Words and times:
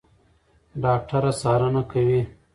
ډاکټره 0.83 1.31
څارنه 1.41 1.81
کوي. 1.91 2.21